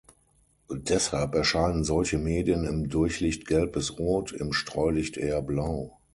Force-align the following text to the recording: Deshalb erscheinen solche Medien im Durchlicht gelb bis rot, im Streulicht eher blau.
Deshalb 0.71 1.35
erscheinen 1.35 1.83
solche 1.83 2.17
Medien 2.17 2.65
im 2.65 2.89
Durchlicht 2.89 3.45
gelb 3.45 3.73
bis 3.73 3.99
rot, 3.99 4.31
im 4.31 4.51
Streulicht 4.51 5.15
eher 5.15 5.43
blau. 5.43 5.99